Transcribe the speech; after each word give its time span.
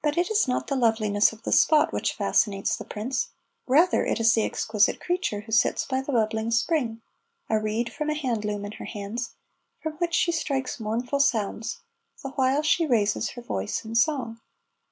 But 0.00 0.16
it 0.16 0.30
is 0.30 0.46
not 0.46 0.68
the 0.68 0.76
loveliness 0.76 1.32
of 1.32 1.42
the 1.42 1.50
spot 1.50 1.92
which 1.92 2.14
fascinates 2.14 2.76
the 2.76 2.84
prince; 2.84 3.30
rather 3.66 4.04
is 4.04 4.20
it 4.20 4.34
the 4.36 4.44
exquisite 4.44 5.00
creature 5.00 5.40
who 5.40 5.50
sits 5.50 5.84
by 5.84 6.02
the 6.02 6.12
bubbling 6.12 6.52
spring, 6.52 7.02
a 7.48 7.58
reed 7.58 7.92
from 7.92 8.10
a 8.10 8.14
hand 8.14 8.44
loom 8.44 8.64
in 8.64 8.70
her 8.70 8.84
hands, 8.84 9.30
from 9.82 9.94
which 9.94 10.14
she 10.14 10.30
strikes 10.30 10.78
mournful 10.78 11.18
sounds, 11.18 11.78
the 12.22 12.30
while 12.30 12.62
she 12.62 12.86
raises 12.86 13.30
her 13.30 13.42
voice 13.42 13.84
in 13.84 13.96
song. 13.96 14.38